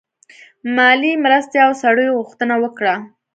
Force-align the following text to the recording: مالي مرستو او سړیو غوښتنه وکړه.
مالي 0.75 1.11
مرستو 1.23 1.57
او 1.65 1.71
سړیو 1.81 2.17
غوښتنه 2.19 2.55
وکړه. 2.63 2.95